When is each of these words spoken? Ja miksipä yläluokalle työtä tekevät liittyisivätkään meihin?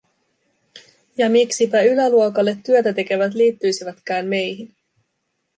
Ja 1.17 1.29
miksipä 1.29 1.81
yläluokalle 1.83 2.57
työtä 2.65 2.93
tekevät 2.93 3.33
liittyisivätkään 3.33 4.25
meihin? 4.25 4.75